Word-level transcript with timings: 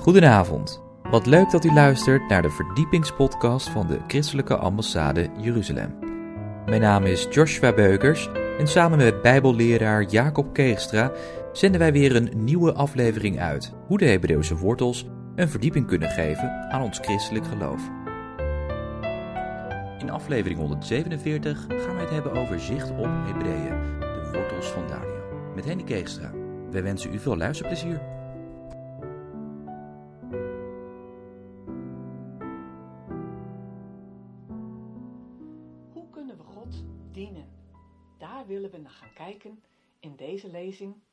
Goedenavond. 0.00 0.82
Wat 1.10 1.26
leuk 1.26 1.50
dat 1.50 1.64
u 1.64 1.72
luistert 1.72 2.28
naar 2.28 2.42
de 2.42 2.50
verdiepingspodcast 2.50 3.68
van 3.68 3.86
de 3.86 3.98
Christelijke 4.06 4.56
Ambassade 4.56 5.28
Jeruzalem. 5.36 5.98
Mijn 6.66 6.80
naam 6.80 7.04
is 7.04 7.26
Joshua 7.30 7.72
Beukers 7.72 8.28
en 8.58 8.66
samen 8.66 8.98
met 8.98 9.22
Bijbelleraar 9.22 10.02
Jacob 10.02 10.52
Keegstra 10.52 11.12
zenden 11.52 11.80
wij 11.80 11.92
weer 11.92 12.16
een 12.16 12.30
nieuwe 12.34 12.72
aflevering 12.72 13.40
uit 13.40 13.72
hoe 13.86 13.98
de 13.98 14.04
Hebreeuwse 14.04 14.56
wortels 14.56 15.06
een 15.34 15.48
verdieping 15.48 15.86
kunnen 15.86 16.10
geven 16.10 16.70
aan 16.70 16.82
ons 16.82 16.98
christelijk 16.98 17.46
geloof. 17.46 17.82
In 19.98 20.10
aflevering 20.10 20.58
147 20.58 21.66
gaan 21.68 21.94
wij 21.94 22.04
het 22.04 22.10
hebben 22.10 22.32
over 22.32 22.60
zicht 22.60 22.90
op 22.90 23.08
Hebreeën, 23.26 24.00
de 24.00 24.30
wortels 24.32 24.66
van 24.66 24.86
Daniel, 24.88 25.52
met 25.54 25.64
Henny 25.64 25.84
Keegstra. 25.84 26.30
Wij 26.70 26.82
wensen 26.82 27.14
u 27.14 27.18
veel 27.18 27.36
luisterplezier. 27.36 28.09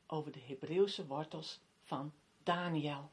Over 0.06 0.32
de 0.32 0.40
Hebreeuwse 0.46 1.06
wortels 1.06 1.60
van 1.82 2.12
Daniel. 2.42 3.10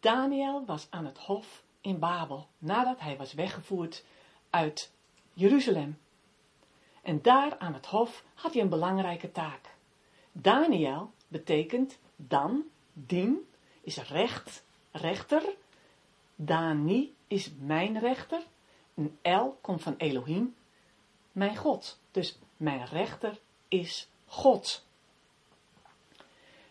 Daniel 0.00 0.64
was 0.64 0.86
aan 0.90 1.04
het 1.04 1.18
hof 1.18 1.64
in 1.80 1.98
Babel 1.98 2.48
nadat 2.58 3.00
hij 3.00 3.16
was 3.16 3.32
weggevoerd 3.32 4.04
uit 4.50 4.92
Jeruzalem. 5.32 5.98
En 7.02 7.22
daar 7.22 7.58
aan 7.58 7.74
het 7.74 7.86
hof 7.86 8.24
had 8.34 8.52
hij 8.52 8.62
een 8.62 8.68
belangrijke 8.68 9.32
taak. 9.32 9.74
Daniel 10.32 11.12
betekent 11.28 11.98
dan, 12.16 12.64
dien, 12.92 13.48
is 13.80 13.96
recht, 13.96 14.64
rechter. 14.90 15.42
Dani 16.36 17.14
is 17.26 17.50
mijn 17.58 17.98
rechter. 17.98 18.42
Een 18.94 19.18
El 19.22 19.58
komt 19.60 19.82
van 19.82 19.94
Elohim, 19.96 20.54
mijn 21.32 21.56
God. 21.56 22.00
Dus 22.10 22.38
mijn 22.56 22.84
rechter 22.84 23.40
is 23.68 24.09
God. 24.30 24.84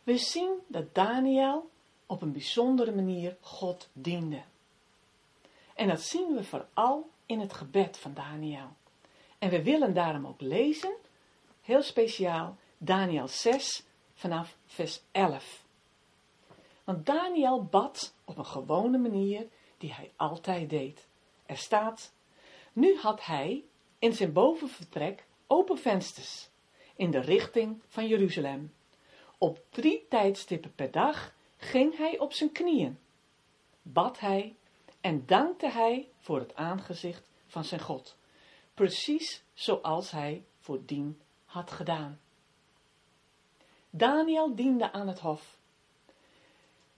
We 0.04 0.18
zien 0.18 0.60
dat 0.68 0.96
Daniel 0.96 1.70
op 2.06 2.22
een 2.22 2.32
bijzondere 2.32 2.92
manier 2.92 3.38
God 3.42 3.90
diende. 3.94 4.42
En 5.76 5.88
dat 5.88 6.02
zien 6.02 6.36
we 6.36 6.44
vooral 6.44 7.10
in 7.26 7.40
het 7.40 7.54
gebed 7.54 7.98
van 7.98 8.14
Daniel. 8.14 8.70
En 9.38 9.50
we 9.50 9.64
willen 9.64 9.94
daarom 9.94 10.28
ook 10.28 10.42
lezen, 10.42 10.96
heel 11.62 11.82
speciaal, 11.82 12.58
Daniel 12.78 13.28
6 13.28 13.84
vanaf 14.14 14.58
vers 14.66 15.02
11. 15.12 15.64
Want 16.84 17.06
Daniel 17.06 17.64
bad 17.64 18.14
op 18.26 18.38
een 18.38 18.46
gewone 18.46 18.98
manier 18.98 19.48
die 19.78 19.94
hij 19.94 20.12
altijd 20.16 20.70
deed. 20.70 21.08
Er 21.46 21.58
staat, 21.58 22.14
nu 22.74 22.98
had 22.98 23.26
hij 23.26 23.64
in 24.00 24.14
zijn 24.14 24.34
bovenvertrek 24.34 25.26
open 25.48 25.78
vensters 25.78 26.49
in 27.00 27.12
de 27.12 27.20
richting 27.20 27.82
van 27.88 28.08
Jeruzalem. 28.08 28.74
Op 29.38 29.60
drie 29.70 30.06
tijdstippen 30.10 30.76
per 30.76 30.92
dag 30.92 31.34
ging 31.58 31.98
hij 31.98 32.20
op 32.20 32.34
zijn 32.34 32.52
knieën, 32.52 33.00
bad 33.82 34.20
hij 34.20 34.56
en 35.02 35.26
dankte 35.26 35.70
hij 35.70 36.08
voor 36.18 36.40
het 36.40 36.56
aangezicht 36.56 37.30
van 37.48 37.64
zijn 37.64 37.82
God, 37.82 38.18
precies 38.74 39.44
zoals 39.54 40.12
hij 40.12 40.44
voordien 40.60 41.22
had 41.46 41.72
gedaan. 41.72 42.20
Daniel 43.90 44.56
diende 44.56 44.92
aan 44.92 45.08
het 45.08 45.20
hof. 45.20 45.58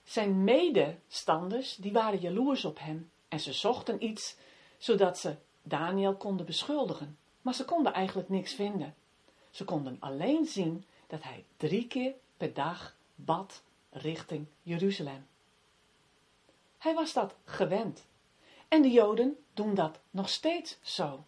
Zijn 0.03 0.44
medestanders, 0.44 1.75
die 1.75 1.91
waren 1.91 2.19
jaloers 2.19 2.66
op 2.66 2.79
hem 2.79 3.11
en 3.27 3.39
ze 3.39 3.53
zochten 3.53 4.03
iets 4.03 4.38
zodat 4.78 5.17
ze 5.17 5.35
Daniel 5.63 6.16
konden 6.16 6.45
beschuldigen, 6.45 7.17
maar 7.41 7.53
ze 7.53 7.66
konden 7.66 7.94
eigenlijk 7.94 8.29
niks 8.29 8.53
vinden. 8.53 8.95
Ze 9.51 9.66
konden 9.66 9.97
alleen 10.00 10.45
zien 10.45 10.85
dat 11.07 11.23
hij 11.23 11.45
drie 11.57 11.88
keer 11.88 12.13
per 12.38 12.53
dag 12.53 12.95
bad 13.16 13.62
richting 13.89 14.45
Jeruzalem. 14.63 15.28
Hij 16.78 16.94
was 16.94 17.13
dat 17.13 17.35
gewend. 17.45 18.06
En 18.67 18.81
de 18.81 18.91
Joden 18.91 19.38
doen 19.53 19.73
dat 19.75 20.00
nog 20.11 20.29
steeds 20.29 20.78
zo. 20.81 21.25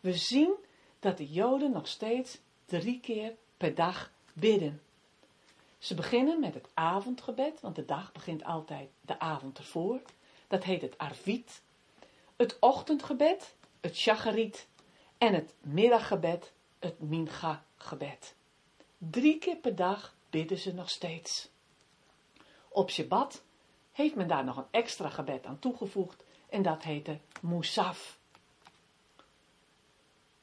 We 0.00 0.12
zien 0.12 0.54
dat 0.98 1.16
de 1.16 1.28
Joden 1.28 1.72
nog 1.72 1.88
steeds 1.88 2.38
drie 2.64 3.00
keer 3.00 3.34
per 3.56 3.74
dag 3.74 4.12
bidden. 4.32 4.82
Ze 5.78 5.94
beginnen 5.94 6.40
met 6.40 6.54
het 6.54 6.68
avondgebed, 6.74 7.60
want 7.60 7.76
de 7.76 7.84
dag 7.84 8.12
begint 8.12 8.44
altijd 8.44 8.90
de 9.00 9.18
avond 9.18 9.58
ervoor. 9.58 10.02
Dat 10.46 10.64
heet 10.64 10.82
het 10.82 10.98
Arvit. 10.98 11.62
Het 12.36 12.56
ochtendgebed, 12.60 13.54
het 13.80 13.96
Shacharit. 13.96 14.66
En 15.18 15.34
het 15.34 15.54
middaggebed, 15.60 16.52
het 16.84 17.00
Mincha-gebed. 17.00 18.36
Drie 18.98 19.38
keer 19.38 19.56
per 19.56 19.74
dag 19.74 20.14
bidden 20.30 20.58
ze 20.58 20.74
nog 20.74 20.90
steeds. 20.90 21.48
Op 22.68 22.90
Shabbat 22.90 23.44
heeft 23.92 24.14
men 24.14 24.28
daar 24.28 24.44
nog 24.44 24.56
een 24.56 24.68
extra 24.70 25.08
gebed 25.08 25.46
aan 25.46 25.58
toegevoegd 25.58 26.24
en 26.48 26.62
dat 26.62 26.82
heette 26.82 27.18
Musaf. 27.40 28.18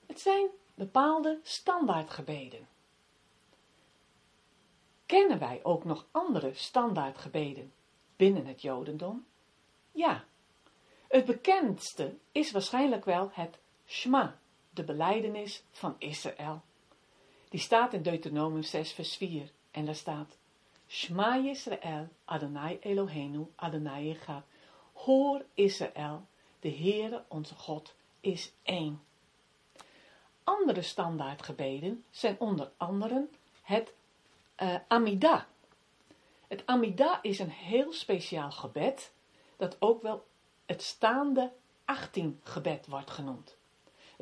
Het 0.06 0.20
zijn 0.20 0.48
bepaalde 0.74 1.40
standaardgebeden. 1.44 2.68
Kennen 5.06 5.40
wij 5.40 5.60
ook 5.64 5.84
nog 5.84 6.06
andere 6.12 6.54
standaardgebeden 6.54 7.74
binnen 8.16 8.46
het 8.46 8.62
Jodendom? 8.62 9.26
Ja. 9.92 10.24
Het 11.08 11.26
bekendste 11.26 12.18
is 12.32 12.52
waarschijnlijk 12.52 13.06
wel 13.06 13.30
het 13.34 13.60
Shema, 13.86 14.40
de 14.74 14.84
beleidenis 14.84 15.64
van 15.72 15.96
Israël. 15.98 16.62
Die 17.50 17.60
staat 17.60 17.94
in 17.94 18.02
Deuteronomium 18.02 18.64
6 18.64 18.92
vers 18.92 19.16
4 19.16 19.52
en 19.72 19.86
daar 19.86 19.96
staat 19.96 20.38
Shema 20.88 21.38
Yisrael, 21.38 22.08
Adonai 22.26 22.78
Eloheinu, 22.82 23.48
Adonai 23.56 24.12
Echad. 24.12 24.44
Hoor 24.94 25.46
Israël, 25.54 26.26
de 26.60 26.72
Heere 26.72 27.24
onze 27.28 27.56
God 27.56 27.94
is 28.20 28.52
één. 28.64 29.02
Andere 30.44 30.82
standaardgebeden 30.82 32.04
zijn 32.10 32.40
onder 32.40 32.72
andere 32.78 33.28
het 33.62 33.94
uh, 34.62 34.76
Amida. 34.88 35.48
Het 36.48 36.64
Amida 36.66 37.20
is 37.22 37.40
een 37.40 37.50
heel 37.50 37.94
speciaal 37.94 38.52
gebed, 38.52 39.14
dat 39.58 39.76
ook 39.80 40.02
wel 40.02 40.28
het 40.66 40.82
staande 40.82 41.52
18 41.86 42.40
gebed 42.44 42.86
wordt 42.88 43.12
genoemd. 43.12 43.58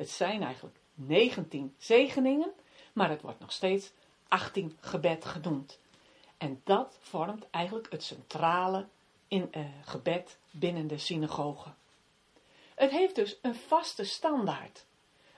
Het 0.00 0.10
zijn 0.10 0.42
eigenlijk 0.42 0.76
19 0.94 1.74
zegeningen, 1.78 2.52
maar 2.92 3.10
het 3.10 3.22
wordt 3.22 3.40
nog 3.40 3.52
steeds 3.52 3.92
18 4.28 4.76
gebed 4.80 5.24
genoemd. 5.24 5.78
En 6.36 6.60
dat 6.64 6.98
vormt 7.00 7.50
eigenlijk 7.50 7.92
het 7.92 8.02
centrale 8.02 8.86
in, 9.28 9.48
uh, 9.52 9.64
gebed 9.84 10.38
binnen 10.50 10.86
de 10.86 10.98
synagoge. 10.98 11.68
Het 12.74 12.90
heeft 12.90 13.14
dus 13.14 13.38
een 13.42 13.54
vaste 13.54 14.04
standaard. 14.04 14.86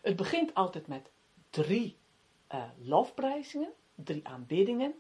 Het 0.01 0.17
begint 0.17 0.55
altijd 0.55 0.87
met 0.87 1.11
drie 1.51 1.97
uh, 2.55 2.65
lofprijzingen, 2.79 3.73
drie 3.95 4.29
aanbiddingen. 4.29 4.95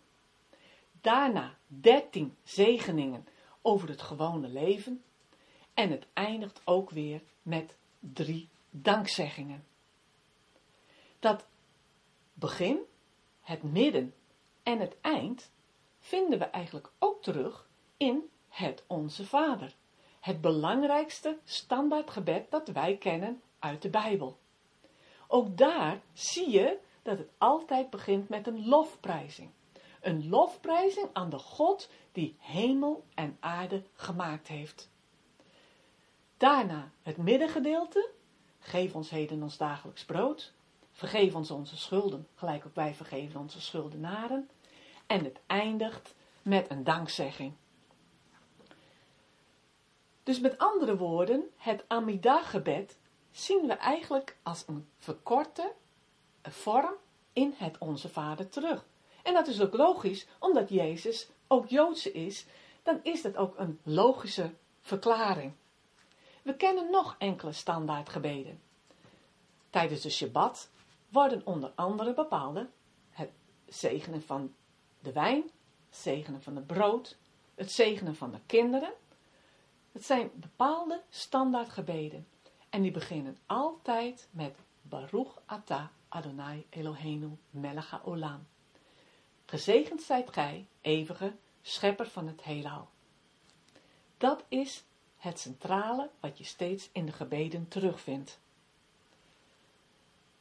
Daarna 1.01 1.56
dertien 1.67 2.37
zegeningen 2.45 3.27
over 3.61 3.89
het 3.89 4.03
gewone 4.03 4.49
leven. 4.49 5.03
En 5.75 5.91
het 5.91 6.06
eindigt 6.12 6.61
ook 6.65 6.91
weer 6.91 7.22
met 7.43 7.77
drie 7.99 8.51
dankzeggingen. 8.72 9.65
Dat 11.19 11.47
begin, 12.33 12.78
het 13.41 13.62
midden 13.62 14.15
en 14.62 14.78
het 14.78 14.97
eind 15.00 15.51
vinden 15.98 16.39
we 16.39 16.45
eigenlijk 16.45 16.91
ook 16.98 17.22
terug 17.22 17.69
in 17.97 18.30
het 18.48 18.84
Onze 18.86 19.27
Vader. 19.27 19.74
Het 20.21 20.41
belangrijkste 20.41 21.39
standaardgebed 21.45 22.51
dat 22.51 22.69
wij 22.69 22.97
kennen 22.97 23.42
uit 23.59 23.83
de 23.83 23.91
Bijbel. 23.91 24.39
Ook 25.27 25.57
daar 25.57 26.01
zie 26.13 26.51
je 26.51 26.78
dat 27.03 27.19
het 27.19 27.28
altijd 27.39 27.91
begint 27.91 28.28
met 28.28 28.47
een 28.47 28.69
lofprijzing. 28.69 29.51
Een 30.01 30.28
lofprijzing 30.28 31.09
aan 31.13 31.30
de 31.30 31.39
God 31.39 31.91
die 32.13 32.36
hemel 32.39 33.04
en 33.15 33.36
aarde 33.41 33.83
gemaakt 33.95 34.48
heeft. 34.48 34.91
Daarna 36.36 36.91
het 37.03 37.16
middengedeelte. 37.16 38.10
Geef 38.64 38.94
ons 38.94 39.10
heden 39.10 39.42
ons 39.42 39.56
dagelijks 39.56 40.04
brood. 40.04 40.53
Vergeef 40.92 41.34
ons 41.34 41.50
onze 41.50 41.76
schulden, 41.76 42.28
gelijk 42.34 42.66
ook 42.66 42.74
wij 42.74 42.94
vergeven 42.94 43.41
onze 43.41 43.60
schuldenaren. 43.60 44.50
En 45.06 45.24
het 45.24 45.41
eindigt 45.47 46.14
met 46.42 46.70
een 46.70 46.84
dankzegging. 46.84 47.53
Dus 50.22 50.41
met 50.41 50.59
andere 50.59 50.97
woorden, 50.97 51.44
het 51.56 51.84
Amida-gebed 51.88 52.98
zien 53.30 53.66
we 53.66 53.72
eigenlijk 53.72 54.36
als 54.42 54.64
een 54.66 54.88
verkorte 54.98 55.72
vorm 56.42 56.94
in 57.32 57.54
het 57.56 57.78
Onze 57.78 58.09
Vader 58.09 58.48
terug. 58.48 58.86
En 59.22 59.34
dat 59.34 59.47
is 59.47 59.60
ook 59.60 59.76
logisch, 59.76 60.26
omdat 60.38 60.68
Jezus 60.68 61.28
ook 61.48 61.68
Joodse 61.68 62.12
is, 62.12 62.47
dan 62.82 63.00
is 63.03 63.22
dat 63.22 63.36
ook 63.36 63.59
een 63.59 63.80
logische 63.82 64.54
verklaring. 64.80 65.53
We 66.42 66.56
kennen 66.56 66.91
nog 66.91 67.16
enkele 67.18 67.53
standaardgebeden. 67.53 68.60
Tijdens 69.71 70.00
de 70.00 70.10
Shabbat 70.10 70.71
worden 71.09 71.47
onder 71.47 71.72
andere 71.74 72.15
bepaalde 72.15 72.68
het 73.10 73.30
zegenen 73.66 74.22
van 74.22 74.54
de 75.00 75.12
wijn, 75.12 75.42
het 75.89 75.97
zegenen 75.97 76.42
van 76.42 76.56
het 76.56 76.66
brood, 76.66 77.16
het 77.54 77.72
zegenen 77.72 78.16
van 78.16 78.30
de 78.30 78.41
kinderen. 78.47 78.92
Het 79.92 80.04
zijn 80.04 80.30
bepaalde 80.34 81.03
standaardgebeden 81.09 82.27
en 82.68 82.83
die 82.83 82.91
beginnen 82.91 83.38
altijd 83.47 84.28
met 84.30 84.56
Baruch 84.83 85.42
Ata 85.47 85.91
Adonai 86.09 86.66
Eloheinu 86.71 87.36
melech 87.50 87.91
haolam. 87.91 88.47
Gezegend 89.45 90.03
zijt 90.03 90.33
gij, 90.33 90.66
eeuwige 90.80 91.36
schepper 91.62 92.06
van 92.06 92.27
het 92.27 92.42
heelal. 92.42 92.88
Dat 94.16 94.45
is 94.48 94.84
het 95.22 95.41
centrale 95.41 96.10
wat 96.21 96.39
je 96.39 96.45
steeds 96.45 96.89
in 96.92 97.07
de 97.07 97.13
gebeden 97.13 97.69
terugvindt. 97.69 98.39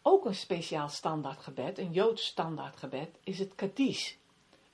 Ook 0.02 0.26
een 0.26 0.36
speciaal 0.36 0.90
standaardgebed, 0.90 1.78
een 1.78 1.92
Joods 1.92 2.26
standaardgebed, 2.26 3.10
is 3.24 3.40
het 3.40 3.56
Kaddish. 3.56 4.14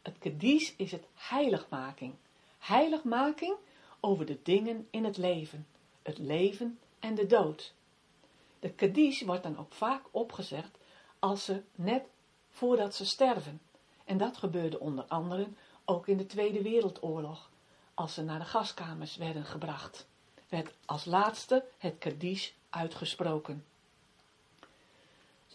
Het 0.01 0.18
Kaddish 0.19 0.71
is 0.77 0.92
het 0.92 1.06
heiligmaking. 1.13 2.13
Heiligmaking 2.57 3.56
over 4.00 4.25
de 4.25 4.39
dingen 4.44 4.88
in 4.89 5.06
het 5.06 5.18
leven, 5.18 5.68
het 6.01 6.18
leven 6.18 6.80
en 7.00 7.15
de 7.15 7.25
dood. 7.25 7.74
De 8.59 8.69
Kaddish 8.69 9.21
wordt 9.21 9.44
dan 9.44 9.57
ook 9.57 9.74
vaak 9.74 10.04
opgezegd 10.12 10.77
als 11.19 11.45
ze 11.45 11.62
net 11.75 12.06
voordat 12.50 12.95
ze 12.95 13.06
sterven. 13.06 13.62
En 14.06 14.18
dat 14.18 14.38
gebeurde 14.38 14.80
onder 14.80 15.04
andere 15.04 15.48
ook 15.86 16.07
in 16.07 16.18
de 16.18 16.25
Tweede 16.25 16.62
Wereldoorlog, 16.62 17.50
als 17.97 18.13
ze 18.13 18.23
naar 18.23 18.39
de 18.39 18.45
gaskamers 18.45 19.15
werden 19.15 19.45
gebracht. 19.45 20.07
Werd 20.49 20.73
als 20.85 21.05
laatste 21.05 21.65
het 21.77 21.97
Kaddish 21.97 22.51
uitgesproken. 22.69 23.65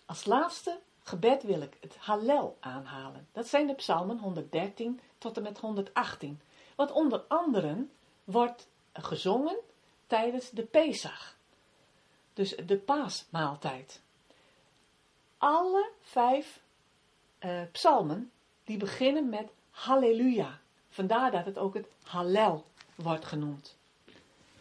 Als 0.07 0.25
laatste 0.25 0.81
gebed 1.03 1.43
wil 1.43 1.63
ik 1.63 1.77
het 1.81 1.97
Hallel 1.97 2.57
aanhalen. 2.61 3.29
Dat 3.33 3.49
zijn 3.49 3.67
de 3.67 3.75
psalmen 3.75 4.19
113 4.19 5.01
tot 5.19 5.37
en 5.37 5.43
met 5.43 5.59
118. 5.59 6.41
Wat 6.75 6.93
onder 6.93 7.21
andere 7.29 7.87
wordt 8.25 8.69
gezongen 8.93 9.57
tijdens 10.07 10.51
de 10.51 10.65
Pesach. 10.65 11.37
Dus 12.33 12.57
de 12.57 12.79
paasmaaltijd. 12.79 14.03
Alle 15.39 15.91
vijf 16.01 16.63
uh, 17.41 17.63
psalmen 17.73 18.31
die 18.65 18.77
beginnen 18.77 19.29
met 19.29 19.53
Halleluja. 19.71 20.62
Vandaar 20.93 21.31
dat 21.31 21.45
het 21.45 21.59
ook 21.59 21.75
het 21.75 21.87
Hallel 22.03 22.65
wordt 22.95 23.25
genoemd. 23.25 23.77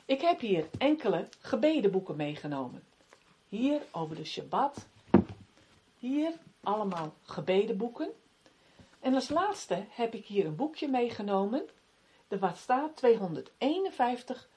Ik 0.05 0.21
heb 0.21 0.39
hier 0.39 0.69
enkele 0.77 1.27
gebedenboeken 1.39 2.15
meegenomen. 2.15 2.83
Hier 3.49 3.81
over 3.91 4.15
de 4.15 4.25
Shabbat. 4.25 4.87
Hier 5.99 6.33
allemaal 6.63 7.13
gebedenboeken. 7.23 8.09
En 8.99 9.13
als 9.13 9.29
laatste 9.29 9.85
heb 9.89 10.13
ik 10.13 10.25
hier 10.25 10.45
een 10.45 10.55
boekje 10.55 10.87
meegenomen. 10.87 11.65
Er 12.27 12.39
wat 12.39 12.57
staat 12.57 12.95
251 12.95 14.49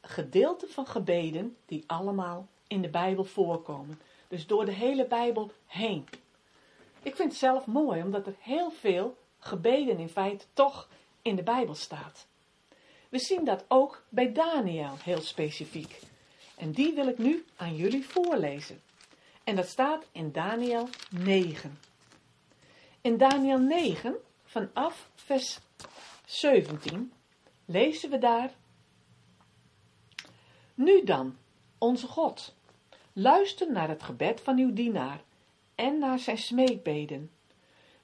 gedeelten 0.00 0.70
van 0.70 0.86
gebeden 0.86 1.56
die 1.66 1.84
allemaal 1.86 2.46
in 2.66 2.82
de 2.82 2.90
Bijbel 2.90 3.24
voorkomen. 3.24 4.00
Dus 4.28 4.46
door 4.46 4.64
de 4.64 4.72
hele 4.72 5.06
Bijbel 5.06 5.50
heen. 5.66 6.08
Ik 7.02 7.16
vind 7.16 7.30
het 7.30 7.38
zelf 7.38 7.66
mooi, 7.66 8.02
omdat 8.02 8.26
er 8.26 8.36
heel 8.38 8.70
veel 8.70 9.16
gebeden 9.38 9.98
in 9.98 10.08
feite 10.08 10.46
toch 10.52 10.88
in 11.26 11.36
de 11.36 11.42
Bijbel 11.42 11.74
staat. 11.74 12.26
We 13.08 13.18
zien 13.18 13.44
dat 13.44 13.64
ook 13.68 14.04
bij 14.08 14.32
Daniel 14.32 14.96
heel 15.02 15.20
specifiek. 15.20 16.00
En 16.56 16.72
die 16.72 16.94
wil 16.94 17.08
ik 17.08 17.18
nu 17.18 17.44
aan 17.56 17.76
jullie 17.76 18.06
voorlezen. 18.06 18.82
En 19.44 19.56
dat 19.56 19.68
staat 19.68 20.06
in 20.12 20.32
Daniel 20.32 20.88
9. 21.10 21.78
In 23.00 23.16
Daniel 23.16 23.58
9, 23.58 24.16
vanaf 24.44 25.10
vers 25.14 25.58
17, 26.24 27.12
lezen 27.64 28.10
we 28.10 28.18
daar. 28.18 28.50
Nu 30.74 31.04
dan, 31.04 31.36
onze 31.78 32.06
God, 32.06 32.54
luister 33.12 33.72
naar 33.72 33.88
het 33.88 34.02
gebed 34.02 34.40
van 34.40 34.58
uw 34.58 34.72
dienaar 34.72 35.22
en 35.74 35.98
naar 35.98 36.18
zijn 36.18 36.38
smeekbeden. 36.38 37.30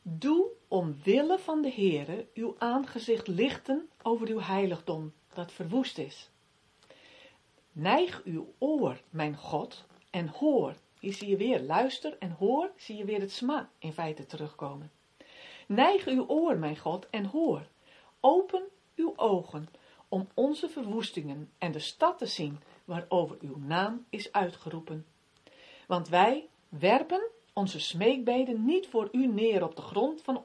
Doe 0.02 0.46
omwille 0.72 1.38
van 1.38 1.62
de 1.62 1.72
Heere 1.72 2.26
uw 2.34 2.54
aangezicht 2.58 3.26
lichten 3.26 3.88
over 4.02 4.28
uw 4.28 4.40
heiligdom 4.40 5.12
dat 5.34 5.52
verwoest 5.52 5.98
is. 5.98 6.30
Neig 7.72 8.22
uw 8.24 8.54
oor, 8.58 9.00
mijn 9.10 9.36
God, 9.36 9.84
en 10.10 10.28
hoor. 10.28 10.74
Hier 11.00 11.12
zie 11.12 11.28
je 11.28 11.36
weer 11.36 11.60
luister 11.60 12.16
en 12.18 12.30
hoor, 12.30 12.70
zie 12.76 12.96
je 12.96 13.04
weer 13.04 13.20
het 13.20 13.32
sma 13.32 13.70
in 13.78 13.92
feite 13.92 14.26
terugkomen. 14.26 14.90
Neig 15.66 16.06
uw 16.06 16.26
oor, 16.26 16.58
mijn 16.58 16.78
God, 16.78 17.10
en 17.10 17.24
hoor. 17.24 17.66
Open 18.20 18.62
uw 18.94 19.12
ogen 19.16 19.68
om 20.08 20.28
onze 20.34 20.68
verwoestingen 20.68 21.50
en 21.58 21.72
de 21.72 21.78
stad 21.78 22.18
te 22.18 22.26
zien 22.26 22.60
waarover 22.84 23.36
uw 23.40 23.56
naam 23.58 24.06
is 24.10 24.32
uitgeroepen. 24.32 25.06
Want 25.86 26.08
wij 26.08 26.48
werpen 26.68 27.30
onze 27.52 27.80
smeekbeden 27.80 28.64
niet 28.64 28.86
voor 28.86 29.08
u 29.12 29.26
neer 29.26 29.64
op 29.64 29.76
de 29.76 29.82
grond 29.82 30.22
van, 30.22 30.44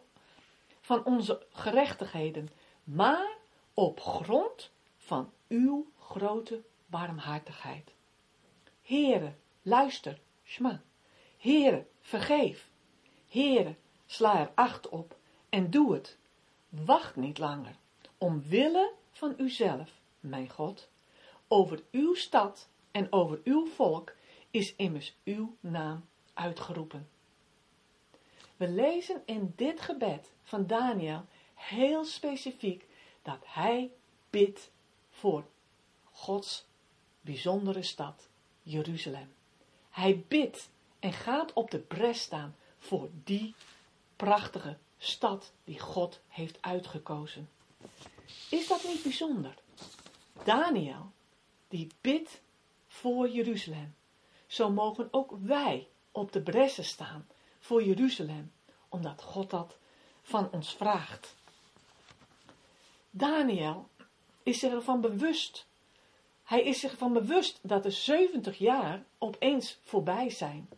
van 0.88 1.06
onze 1.06 1.45
gerechtigheden, 1.51 2.50
maar 2.84 3.38
op 3.74 4.00
grond 4.00 4.72
van 4.98 5.31
uw 5.48 5.92
grote 6.00 6.63
barmhartigheid. 6.86 7.94
Heere, 8.81 9.34
luister, 9.62 10.19
Shma. 10.45 10.81
Heere, 11.38 11.86
vergeef. 12.00 12.69
Heere, 13.30 13.75
sla 14.06 14.39
er 14.39 14.51
acht 14.56 14.89
op 14.89 15.18
en 15.50 15.69
doe 15.69 15.94
het. 15.94 16.18
Wacht 16.69 17.16
niet 17.16 17.38
langer, 17.38 17.75
omwille 18.18 18.92
van 19.12 19.34
uzelf, 19.38 19.92
mijn 20.19 20.50
God. 20.50 20.89
Over 21.48 21.84
uw 21.92 22.13
stad 22.13 22.69
en 22.92 23.12
over 23.12 23.39
uw 23.44 23.66
volk 23.66 24.13
is 24.51 24.75
immers 24.75 25.16
uw 25.24 25.56
naam 25.60 26.06
uitgeroepen. 26.34 27.10
We 28.57 28.68
lezen 28.68 29.21
in 29.25 29.54
dit 29.56 29.81
gebed 29.81 30.31
van 30.44 30.68
Daniel 30.68 31.25
heel 31.54 32.06
specifiek 32.06 32.86
dat 33.22 33.39
hij 33.43 33.91
bidt 34.29 34.72
voor 35.10 35.46
Gods 36.03 36.65
bijzondere 37.22 37.84
stad, 37.84 38.29
Jeruzalem. 38.62 39.34
Hij 39.89 40.24
bidt 40.27 40.70
en 41.00 41.13
gaat 41.13 41.53
op 41.53 41.72
de 41.72 41.79
bres 41.79 42.22
staan 42.22 42.55
voor 42.79 43.10
die 43.24 43.55
prachtige 44.15 44.77
stad 44.98 45.51
die 45.63 45.79
God 45.79 46.20
heeft 46.27 46.58
uitgekozen. 46.62 47.50
Is 48.50 48.67
dat 48.67 48.84
niet 48.84 49.03
bijzonder? 49.03 49.53
Daniel, 50.43 51.12
die 51.67 51.88
bidt 52.01 52.41
voor 52.88 53.29
Jeruzalem. 53.29 53.96
Zo 54.48 54.72
mogen 54.72 55.08
ook 55.12 55.38
wij 55.41 55.88
op 56.12 56.32
de 56.32 56.41
bressen 56.41 56.86
staan 56.86 57.27
voor 57.67 57.83
Jeruzalem, 57.83 58.51
omdat 58.89 59.21
God 59.21 59.50
dat 59.50 59.77
van 60.21 60.51
ons 60.51 60.74
vraagt. 60.74 61.36
Daniel 63.09 63.89
is 64.43 64.59
zich 64.59 64.71
ervan 64.71 65.01
bewust. 65.01 65.67
Hij 66.43 66.63
is 66.63 66.79
zich 66.79 66.91
ervan 66.91 67.13
bewust 67.13 67.59
dat 67.62 67.83
de 67.83 67.91
70 67.91 68.57
jaar 68.57 69.03
opeens 69.17 69.79
voorbij 69.83 70.29
zijn. 70.29 70.69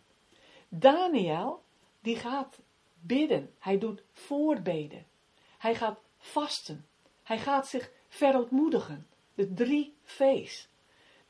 Daniel, 0.69 1.63
die 1.99 2.15
gaat 2.15 2.59
bidden. 2.99 3.53
Hij 3.59 3.77
doet 3.77 4.03
voorbeden. 4.11 5.05
Hij 5.57 5.75
gaat 5.75 5.99
vasten. 6.17 6.87
Hij 7.23 7.39
gaat 7.39 7.67
zich 7.67 7.91
verootmoedigen. 8.07 9.07
De 9.33 9.53
drie 9.53 9.95
V's. 10.03 10.67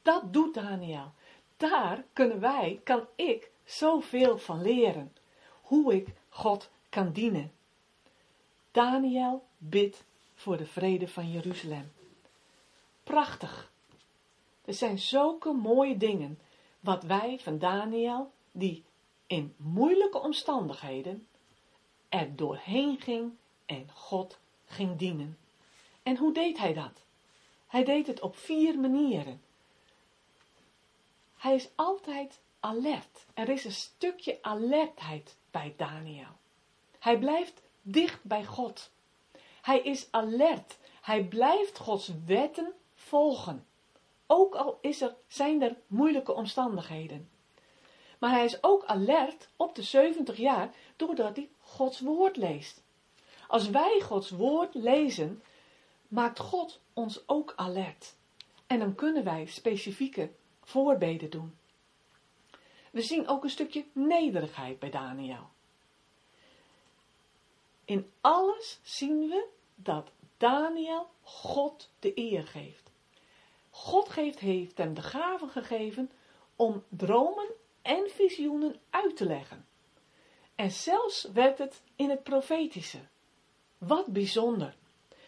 Dat 0.01 0.33
doet 0.33 0.53
Daniel. 0.53 1.13
Daar 1.57 2.05
kunnen 2.13 2.39
wij, 2.39 2.81
kan 2.83 3.07
ik, 3.15 3.51
zoveel 3.63 4.37
van 4.37 4.61
leren. 4.61 5.13
Hoe 5.69 5.95
ik 5.95 6.07
God 6.29 6.69
kan 6.89 7.11
dienen. 7.11 7.51
Daniel 8.71 9.43
bidt 9.57 10.03
voor 10.35 10.57
de 10.57 10.65
vrede 10.65 11.07
van 11.07 11.31
Jeruzalem. 11.31 11.91
Prachtig. 13.03 13.71
Er 14.65 14.73
zijn 14.73 14.99
zulke 14.99 15.51
mooie 15.51 15.97
dingen 15.97 16.39
wat 16.79 17.03
wij 17.03 17.39
van 17.39 17.59
Daniel, 17.59 18.31
die 18.51 18.83
in 19.27 19.53
moeilijke 19.57 20.19
omstandigheden 20.19 21.27
er 22.09 22.35
doorheen 22.35 22.99
ging 22.99 23.33
en 23.65 23.89
God 23.93 24.39
ging 24.65 24.97
dienen. 24.97 25.38
En 26.03 26.17
hoe 26.17 26.33
deed 26.33 26.57
hij 26.57 26.73
dat? 26.73 27.03
Hij 27.67 27.83
deed 27.83 28.07
het 28.07 28.21
op 28.21 28.38
vier 28.38 28.79
manieren. 28.79 29.41
Hij 31.38 31.55
is 31.55 31.69
altijd 31.75 32.39
alert. 32.59 33.25
Er 33.33 33.49
is 33.49 33.65
een 33.65 33.71
stukje 33.71 34.37
alertheid 34.41 35.37
bij 35.51 35.73
Daniel. 35.77 36.37
Hij 36.99 37.19
blijft 37.19 37.61
dicht 37.81 38.23
bij 38.23 38.45
God. 38.45 38.91
Hij 39.61 39.79
is 39.79 40.07
alert. 40.11 40.77
Hij 41.01 41.23
blijft 41.23 41.77
Gods 41.77 42.11
wetten 42.25 42.73
volgen. 42.95 43.65
Ook 44.27 44.55
al 44.55 44.77
is 44.81 45.01
er, 45.01 45.15
zijn 45.27 45.61
er 45.61 45.75
moeilijke 45.87 46.33
omstandigheden. 46.33 47.29
Maar 48.19 48.31
hij 48.31 48.45
is 48.45 48.63
ook 48.63 48.85
alert 48.85 49.49
op 49.55 49.75
de 49.75 49.83
70 49.83 50.37
jaar 50.37 50.73
doordat 50.95 51.35
hij 51.35 51.49
Gods 51.59 51.99
woord 51.99 52.37
leest. 52.37 52.83
Als 53.47 53.69
wij 53.69 54.01
Gods 54.03 54.29
woord 54.29 54.73
lezen, 54.73 55.43
maakt 56.07 56.39
God 56.39 56.79
ons 56.93 57.23
ook 57.25 57.53
alert. 57.55 58.15
En 58.67 58.79
dan 58.79 58.95
kunnen 58.95 59.23
wij 59.23 59.45
specifieke 59.45 60.31
voorbeden 60.63 61.29
doen. 61.29 61.58
We 62.91 63.01
zien 63.01 63.27
ook 63.27 63.43
een 63.43 63.50
stukje 63.50 63.86
nederigheid 63.93 64.79
bij 64.79 64.89
Daniel. 64.89 65.50
In 67.86 68.12
alles 68.22 68.79
zien 68.84 69.19
we 69.19 69.48
dat 69.75 70.12
Daniel 70.38 71.08
God 71.22 71.89
de 72.00 72.12
eer 72.15 72.48
geeft. 72.48 72.89
God 73.69 74.10
geeft, 74.10 74.39
heeft 74.39 74.77
hem 74.77 74.93
de 74.93 75.01
gave 75.01 75.48
gegeven 75.48 76.12
om 76.55 76.84
dromen 76.89 77.48
en 77.81 78.10
visioenen 78.10 78.79
uit 78.89 79.17
te 79.17 79.25
leggen. 79.25 79.67
En 80.55 80.72
zelfs 80.72 81.24
werd 81.34 81.58
het 81.58 81.81
in 81.96 82.10
het 82.10 82.24
profetische. 82.24 83.00
Wat 83.77 84.05
bijzonder. 84.05 84.75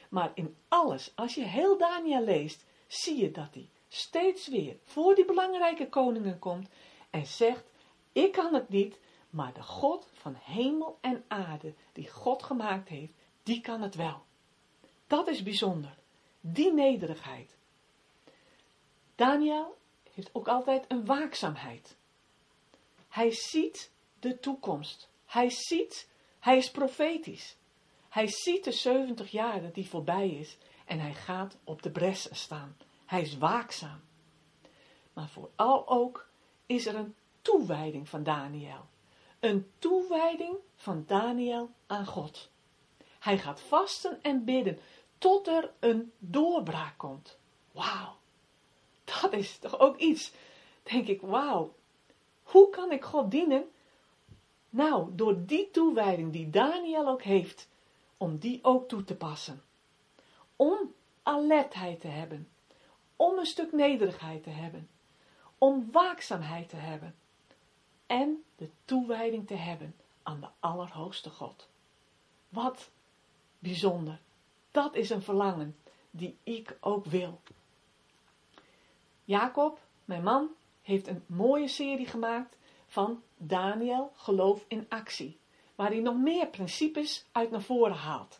Maar 0.10 0.32
in 0.34 0.56
alles, 0.68 1.12
als 1.15 1.36
je 1.36 1.44
heel 1.44 1.77
Daniel 1.77 2.24
leest, 2.24 2.65
zie 2.88 3.18
je 3.18 3.32
dat 3.32 3.53
hij 3.53 3.70
steeds 3.88 4.48
weer 4.48 4.77
voor 4.84 5.15
die 5.15 5.25
belangrijke 5.25 5.89
koningen 5.89 6.39
komt 6.39 6.70
en 7.12 7.25
zegt: 7.25 7.63
Ik 8.12 8.32
kan 8.32 8.53
het 8.53 8.70
niet, 8.70 9.00
maar 9.30 9.53
de 9.53 9.63
God 9.63 10.08
van 10.13 10.36
hemel 10.39 10.98
en 11.01 11.24
aarde, 11.27 11.74
die 11.94 12.10
God 12.10 12.44
gemaakt 12.44 12.89
heeft, 12.89 13.13
die 13.44 13.62
kan 13.62 13.82
het 13.82 13.96
wel. 13.96 14.22
Dat 15.08 15.27
is 15.27 15.44
bijzonder. 15.44 15.98
Die 16.41 16.74
nederigheid. 16.74 17.56
Daniel 19.15 19.77
heeft 20.13 20.30
ook 20.36 20.48
altijd 20.48 20.86
een 20.88 21.06
waakzaamheid. 21.06 21.96
Hij 23.08 23.32
ziet 23.32 23.91
de 24.20 24.39
toekomst. 24.39 25.10
Hij 25.25 25.50
ziet, 25.50 26.10
hij 26.39 26.58
is 26.58 26.72
profetisch. 26.72 27.58
Hij 28.10 28.27
ziet 28.27 28.63
de 28.63 28.72
70 28.72 29.32
jaar 29.32 29.72
die 29.72 29.88
voorbij 29.88 30.30
is 30.30 30.58
en 30.86 31.00
hij 31.00 31.13
gaat 31.13 31.58
op 31.63 31.82
de 31.82 31.91
bres 31.91 32.27
staan. 32.32 32.77
Hij 33.06 33.22
is 33.22 33.38
waakzaam. 33.38 34.01
Maar 35.13 35.30
vooral 35.30 35.88
ook 35.88 36.30
is 36.65 36.86
er 36.86 36.96
een 36.96 37.15
toewijding 37.41 38.10
van 38.10 38.24
Daniel. 38.24 38.86
Een 39.39 39.72
toewijding 39.80 40.56
van 40.75 41.03
Daniel 41.08 41.70
aan 41.88 42.06
God. 42.06 42.50
Hij 43.20 43.38
gaat 43.38 43.62
vasten 43.62 44.22
en 44.22 44.44
bidden 44.44 44.80
tot 45.18 45.48
er 45.48 45.72
een 45.80 46.12
doorbraak 46.18 46.98
komt. 46.98 47.38
Wauw, 47.72 48.15
dat 49.03 49.34
is 49.34 49.58
toch 49.58 49.80
ook 49.80 49.98
iets. 49.98 50.32
Denk 50.84 51.08
ik, 51.08 51.22
wauw, 51.22 51.75
hoe 52.44 52.70
kan 52.70 52.91
ik 52.91 53.03
God 53.03 53.32
dienen? 53.32 53.72
Nou, 54.70 55.15
door 55.15 55.46
die 55.46 55.72
toewijding 55.72 56.32
die 56.32 56.50
Daniel 56.50 57.08
ook 57.08 57.22
heeft, 57.22 57.70
om 58.18 58.38
die 58.38 58.60
ook 58.63 58.88
toe 58.88 59.03
te 59.03 59.15
passen. 59.15 59.63
Om 60.56 60.94
alertheid 61.24 62.00
te 62.00 62.08
hebben, 62.08 62.50
om 63.15 63.38
een 63.38 63.46
stuk 63.46 63.72
nederigheid 63.72 64.44
te 64.44 64.50
hebben, 64.50 64.89
om 65.62 65.91
waakzaamheid 65.91 66.70
te 66.70 66.75
hebben 66.75 67.15
en 68.06 68.44
de 68.56 68.70
toewijding 68.86 69.48
te 69.48 69.56
hebben 69.56 69.96
aan 70.24 70.39
de 70.39 70.48
Allerhoogste 70.60 71.30
God. 71.30 71.68
Wat 72.50 72.89
bijzonder. 73.60 74.20
Dat 74.72 74.96
is 74.96 75.10
een 75.10 75.22
verlangen 75.22 75.75
die 76.12 76.38
ik 76.44 76.77
ook 76.80 77.06
wil. 77.06 77.41
Jacob, 79.24 79.80
mijn 80.06 80.24
man, 80.24 80.50
heeft 80.82 81.08
een 81.08 81.24
mooie 81.25 81.68
serie 81.68 82.08
gemaakt 82.08 82.58
van 82.88 83.24
Daniel 83.38 84.12
Geloof 84.15 84.65
in 84.68 84.86
Actie, 84.89 85.38
waar 85.75 85.89
hij 85.89 86.00
nog 86.00 86.18
meer 86.18 86.48
principes 86.48 87.25
uit 87.32 87.51
naar 87.51 87.62
voren 87.62 87.98
haalt. 87.98 88.39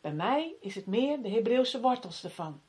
Bij 0.00 0.12
mij 0.12 0.54
is 0.60 0.74
het 0.74 0.86
meer 0.86 1.22
de 1.22 1.30
Hebreeuwse 1.30 1.80
wortels 1.80 2.24
ervan. 2.24 2.60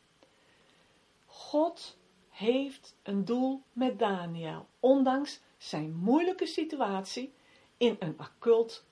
God 1.25 1.97
heeft 2.35 2.95
een 3.03 3.25
doel 3.25 3.61
met 3.73 3.99
Daniel, 3.99 4.67
ondanks 4.79 5.41
zijn 5.57 5.93
moeilijke 5.95 6.45
situatie 6.45 7.33
in 7.77 7.95
een 7.99 8.19
occult 8.19 8.85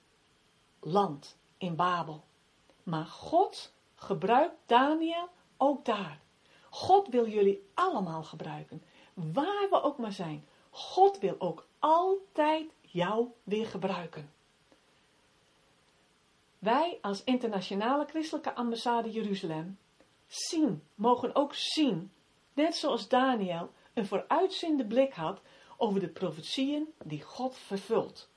land, 0.80 1.38
in 1.58 1.76
Babel. 1.76 2.24
Maar 2.82 3.06
God 3.06 3.72
gebruikt 3.94 4.56
Daniel 4.66 5.28
ook 5.56 5.84
daar. 5.84 6.20
God 6.70 7.08
wil 7.08 7.28
jullie 7.28 7.68
allemaal 7.74 8.22
gebruiken, 8.22 8.82
waar 9.14 9.66
we 9.70 9.82
ook 9.82 9.98
maar 9.98 10.12
zijn. 10.12 10.44
God 10.70 11.18
wil 11.18 11.34
ook 11.38 11.66
altijd 11.78 12.70
jou 12.80 13.28
weer 13.42 13.66
gebruiken. 13.66 14.32
Wij 16.58 16.98
als 17.00 17.24
internationale 17.24 18.04
christelijke 18.04 18.54
ambassade 18.54 19.10
Jeruzalem 19.10 19.78
zien, 20.26 20.82
mogen 20.94 21.34
ook 21.34 21.54
zien, 21.54 22.12
net 22.54 22.76
zoals 22.76 23.08
Daniel 23.08 23.70
een 23.94 24.06
vooruitziende 24.06 24.86
blik 24.86 25.12
had 25.12 25.40
over 25.76 26.00
de 26.00 26.08
profetieën 26.08 26.92
die 27.04 27.22
God 27.22 27.56
vervult. 27.56 28.28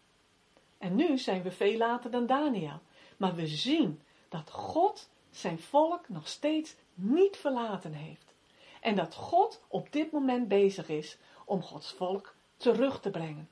En 0.78 0.96
nu 0.96 1.18
zijn 1.18 1.42
we 1.42 1.52
veel 1.52 1.78
later 1.78 2.12
dan 2.12 2.26
Daniel, 2.26 2.80
maar 3.18 3.36
we 3.36 3.48
zien 3.48 4.02
dat 4.30 4.52
God 4.52 5.10
zijn 5.32 5.60
volk 5.60 6.10
nog 6.10 6.28
steeds 6.28 6.76
niet 6.94 7.38
verlaten 7.38 7.94
heeft. 7.94 8.34
En 8.82 8.96
dat 8.96 9.16
God 9.16 9.62
op 9.68 9.92
dit 9.92 10.12
moment 10.12 10.48
bezig 10.48 10.90
is 10.90 11.18
om 11.46 11.62
Gods 11.62 11.92
volk 11.92 12.36
terug 12.58 13.00
te 13.00 13.10
brengen. 13.10 13.50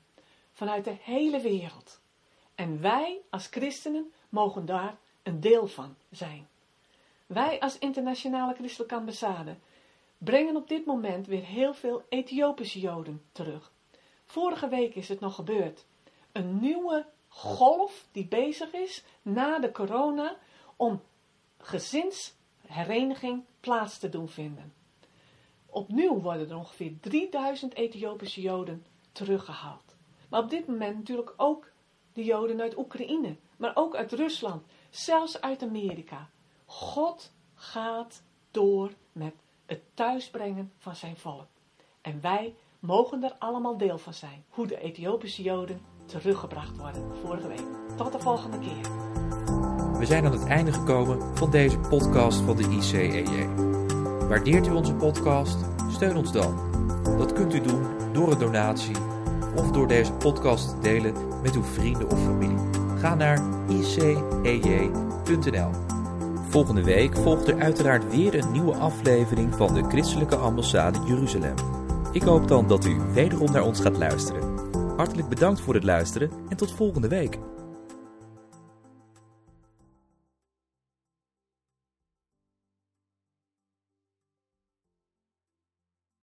Vanuit 0.52 0.84
de 0.84 0.96
hele 1.00 1.40
wereld. 1.40 2.00
En 2.54 2.80
wij 2.80 3.20
als 3.30 3.46
christenen 3.46 4.12
mogen 4.28 4.66
daar 4.66 4.96
een 5.22 5.40
deel 5.40 5.66
van 5.66 5.96
zijn. 6.10 6.48
Wij 7.26 7.60
als 7.60 7.78
internationale 7.78 8.54
christelijke 8.54 8.94
ambassade 8.94 9.56
brengen 10.18 10.56
op 10.56 10.68
dit 10.68 10.86
moment 10.86 11.26
weer 11.26 11.44
heel 11.44 11.74
veel 11.74 12.02
Ethiopische 12.08 12.80
Joden 12.80 13.22
terug. 13.32 13.72
Vorige 14.24 14.68
week 14.68 14.94
is 14.94 15.08
het 15.08 15.20
nog 15.20 15.34
gebeurd. 15.34 15.86
Een 16.32 16.60
nieuwe 16.60 17.06
golf 17.28 18.08
die 18.12 18.26
bezig 18.26 18.72
is 18.72 19.04
na 19.22 19.58
de 19.58 19.70
corona 19.70 20.36
om 20.76 21.02
gezinshereniging 21.58 23.44
plaats 23.60 23.98
te 23.98 24.08
doen 24.08 24.28
vinden. 24.28 24.74
Opnieuw 25.66 26.20
worden 26.20 26.50
er 26.50 26.56
ongeveer 26.56 27.00
3000 27.00 27.74
Ethiopische 27.74 28.40
Joden 28.40 28.86
teruggehaald. 29.12 29.96
Maar 30.28 30.42
op 30.42 30.50
dit 30.50 30.66
moment 30.66 30.96
natuurlijk 30.96 31.34
ook 31.36 31.70
de 32.12 32.24
Joden 32.24 32.60
uit 32.60 32.78
Oekraïne, 32.78 33.36
maar 33.56 33.72
ook 33.74 33.96
uit 33.96 34.12
Rusland, 34.12 34.66
zelfs 34.90 35.40
uit 35.40 35.62
Amerika. 35.62 36.30
God 36.64 37.32
gaat 37.54 38.22
door 38.50 38.92
met 39.12 39.34
het 39.66 39.80
thuisbrengen 39.94 40.72
van 40.78 40.96
zijn 40.96 41.16
volk. 41.16 41.46
En 42.00 42.20
wij 42.20 42.54
mogen 42.78 43.22
er 43.22 43.34
allemaal 43.38 43.76
deel 43.76 43.98
van 43.98 44.14
zijn. 44.14 44.44
Hoe 44.48 44.66
de 44.66 44.80
Ethiopische 44.80 45.42
Joden 45.42 45.80
teruggebracht 46.06 46.76
worden 46.76 47.16
vorige 47.22 47.48
week. 47.48 47.66
Tot 47.96 48.12
de 48.12 48.18
volgende 48.18 48.58
keer. 48.58 48.90
We 49.98 50.06
zijn 50.06 50.24
aan 50.24 50.32
het 50.32 50.46
einde 50.46 50.72
gekomen 50.72 51.36
van 51.36 51.50
deze 51.50 51.78
podcast 51.78 52.40
van 52.40 52.56
de 52.56 52.68
ICEJ. 52.68 53.48
Waardeert 54.28 54.66
u 54.66 54.70
onze 54.70 54.94
podcast? 54.94 55.58
Steun 55.90 56.16
ons 56.16 56.32
dan. 56.32 56.74
Dat 57.18 57.32
kunt 57.32 57.54
u 57.54 57.60
doen 57.60 58.12
door 58.12 58.32
een 58.32 58.38
donatie 58.38 58.96
of 59.56 59.70
door 59.70 59.88
deze 59.88 60.12
podcast 60.12 60.68
te 60.68 60.78
delen 60.80 61.40
met 61.42 61.54
uw 61.54 61.62
vrienden 61.62 62.10
of 62.10 62.22
familie. 62.22 62.58
Ga 62.98 63.14
naar 63.14 63.68
icej.nl. 63.68 64.74
Volgende 66.48 66.82
week 66.82 67.16
volgt 67.16 67.48
er 67.48 67.60
uiteraard 67.60 68.10
weer 68.10 68.34
een 68.34 68.52
nieuwe 68.52 68.74
aflevering 68.74 69.54
van 69.54 69.74
de 69.74 69.82
Christelijke 69.88 70.36
Ambassade 70.36 70.98
Jeruzalem. 71.06 71.54
Ik 72.12 72.22
hoop 72.22 72.48
dan 72.48 72.68
dat 72.68 72.84
u 72.84 72.96
wederom 73.12 73.52
naar 73.52 73.64
ons 73.64 73.80
gaat 73.80 73.96
luisteren. 73.96 74.42
Hartelijk 74.96 75.28
bedankt 75.28 75.60
voor 75.60 75.74
het 75.74 75.84
luisteren 75.84 76.30
en 76.48 76.56
tot 76.56 76.72
volgende 76.72 77.08
week. 77.08 77.38